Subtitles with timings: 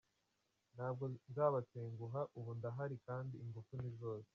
[0.75, 4.29] Ntabwo nzabatenguha ubu ndahari kandi ingufu ni zose”.